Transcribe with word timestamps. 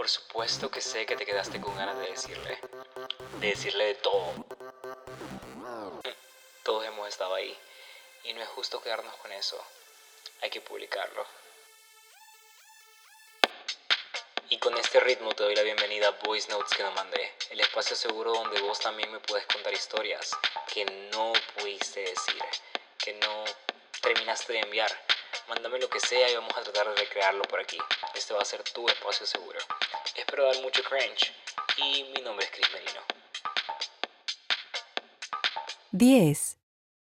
Por 0.00 0.08
supuesto 0.08 0.70
que 0.70 0.80
sé 0.80 1.04
que 1.04 1.14
te 1.14 1.26
quedaste 1.26 1.60
con 1.60 1.76
ganas 1.76 1.98
de 1.98 2.06
decirle. 2.06 2.58
De 3.38 3.48
decirle 3.48 3.84
de 3.84 3.94
todo. 3.96 4.32
Todos 6.62 6.86
hemos 6.86 7.06
estado 7.06 7.34
ahí. 7.34 7.54
Y 8.24 8.32
no 8.32 8.40
es 8.40 8.48
justo 8.48 8.80
quedarnos 8.80 9.14
con 9.16 9.30
eso. 9.30 9.62
Hay 10.40 10.48
que 10.48 10.62
publicarlo. 10.62 11.26
Y 14.48 14.56
con 14.56 14.74
este 14.78 15.00
ritmo 15.00 15.34
te 15.34 15.42
doy 15.42 15.54
la 15.54 15.64
bienvenida 15.64 16.08
a 16.08 16.12
Voice 16.24 16.50
Notes 16.50 16.74
que 16.74 16.82
me 16.82 16.92
mandé, 16.92 17.34
el 17.50 17.60
espacio 17.60 17.94
seguro 17.94 18.32
donde 18.32 18.58
vos 18.62 18.80
también 18.80 19.12
me 19.12 19.20
puedes 19.20 19.44
contar 19.48 19.74
historias 19.74 20.30
que 20.72 20.86
no 21.12 21.34
pudiste 21.58 22.00
decir, 22.00 22.42
que 22.96 23.12
no 23.12 23.44
terminaste 24.00 24.54
de 24.54 24.60
enviar. 24.60 25.19
Mándame 25.50 25.80
lo 25.80 25.90
que 25.90 25.98
sea 25.98 26.30
y 26.30 26.36
vamos 26.36 26.56
a 26.56 26.62
tratar 26.62 26.88
de 26.90 26.94
recrearlo 26.94 27.42
por 27.42 27.58
aquí. 27.58 27.76
Este 28.14 28.32
va 28.32 28.40
a 28.40 28.44
ser 28.44 28.62
tu 28.62 28.86
espacio 28.86 29.26
seguro. 29.26 29.58
Espero 30.14 30.44
dar 30.44 30.62
mucho 30.62 30.80
cringe 30.84 31.34
y 31.76 32.04
mi 32.14 32.22
nombre 32.22 32.46
es 32.46 32.52
Chris 32.52 32.70
Merino. 32.72 33.00
10, 35.90 36.56